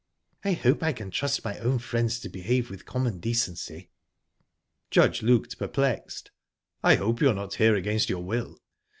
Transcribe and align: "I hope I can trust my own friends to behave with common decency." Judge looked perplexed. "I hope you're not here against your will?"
"I 0.43 0.53
hope 0.53 0.81
I 0.81 0.93
can 0.93 1.11
trust 1.11 1.45
my 1.45 1.59
own 1.59 1.77
friends 1.77 2.19
to 2.21 2.27
behave 2.29 2.71
with 2.71 2.87
common 2.87 3.19
decency." 3.19 3.91
Judge 4.89 5.21
looked 5.21 5.59
perplexed. 5.59 6.31
"I 6.81 6.95
hope 6.95 7.21
you're 7.21 7.35
not 7.35 7.53
here 7.53 7.75
against 7.75 8.09
your 8.09 8.23
will?" 8.23 8.63